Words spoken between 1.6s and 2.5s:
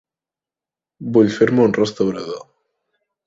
un restaurador.